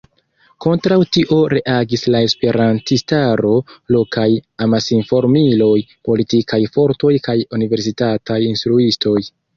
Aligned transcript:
Kontraŭ 0.65 0.95
tio 1.17 1.35
reagis 1.53 2.05
la 2.15 2.21
esperantistaro, 2.29 3.51
lokaj 3.97 4.25
amasinformiloj, 4.67 5.77
politikaj 6.09 6.61
fortoj 6.79 7.13
kaj 7.29 7.37
universitataj 7.59 8.41
instruistoj. 8.49 9.19